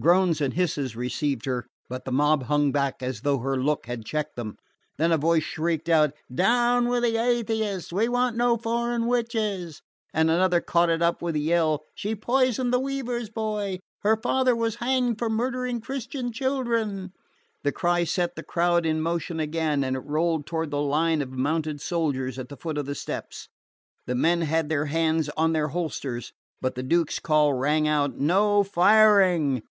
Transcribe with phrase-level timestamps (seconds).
[0.00, 4.04] Groans and hisses received her, but the mob hung back, as though her look had
[4.04, 4.56] checked them.
[4.96, 7.92] Then a voice shrieked out: "Down with the atheist!
[7.92, 9.82] We want no foreign witches!"
[10.14, 13.80] and another caught it up with the yell: "She poisoned the weaver's boy!
[14.02, 17.10] Her father was hanged for murdering Christian children!"
[17.64, 21.32] The cry set the crowd in motion again, and it rolled toward the line of
[21.32, 23.48] mounted soldiers at the foot of the steps.
[24.06, 28.62] The men had their hands on their holsters; but the Duke's call rang out: "No
[28.62, 29.64] firing!"